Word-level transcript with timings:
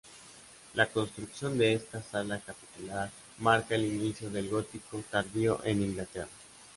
La 0.73 0.87
construcción 0.87 1.59
de 1.59 1.73
esta 1.75 2.01
sala 2.01 2.39
capitular 2.39 3.11
marca 3.37 3.75
el 3.75 3.85
inicio 3.85 4.31
del 4.31 4.49
gótico 4.49 5.03
tardío 5.11 5.63
en 5.63 5.83
Inglaterra. 5.83 6.27